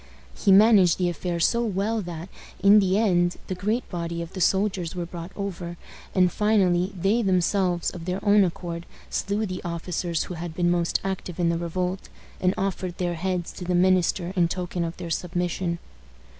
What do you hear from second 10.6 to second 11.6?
most active in the